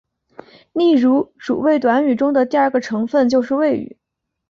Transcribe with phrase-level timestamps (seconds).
[0.73, 3.99] 例如主谓短语中的第二个成分就是谓语。